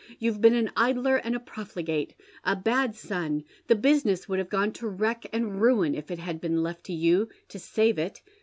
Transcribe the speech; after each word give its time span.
You've 0.17 0.41
been 0.41 0.55
an 0.55 0.71
idler 0.75 1.17
and 1.17 1.35
a 1.35 1.39
profligate— 1.39 2.15
a 2.43 2.55
bad 2.55 2.95
son, 2.95 3.43
the 3.67 3.75
business 3.75 4.27
would 4.27 4.39
have 4.39 4.49
gone 4.49 4.71
to 4.71 4.87
wreck 4.87 5.27
and 5.31 5.61
ruin 5.61 5.93
if 5.93 6.09
it 6.09 6.17
had 6.17 6.41
been 6.41 6.63
left 6.63 6.85
to 6.85 6.93
you 6.93 7.29
to 7.49 7.59
save 7.59 7.99
it. 7.99 8.23